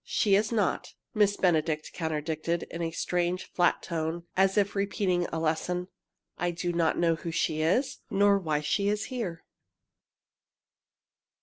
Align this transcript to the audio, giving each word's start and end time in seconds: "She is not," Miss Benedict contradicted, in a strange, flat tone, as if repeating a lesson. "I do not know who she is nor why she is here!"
"She 0.03 0.33
is 0.33 0.51
not," 0.51 0.95
Miss 1.13 1.37
Benedict 1.37 1.91
contradicted, 1.95 2.63
in 2.71 2.81
a 2.81 2.89
strange, 2.89 3.45
flat 3.51 3.83
tone, 3.83 4.23
as 4.35 4.57
if 4.57 4.73
repeating 4.75 5.25
a 5.27 5.37
lesson. 5.37 5.89
"I 6.39 6.49
do 6.49 6.73
not 6.73 6.97
know 6.97 7.13
who 7.13 7.29
she 7.29 7.61
is 7.61 7.99
nor 8.09 8.39
why 8.39 8.61
she 8.61 8.87
is 8.89 9.03
here!" 9.13 9.43